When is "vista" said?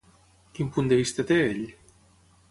1.01-1.25